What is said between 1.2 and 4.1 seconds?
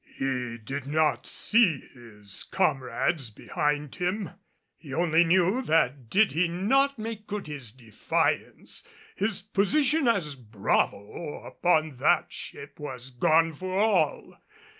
see his comrades behind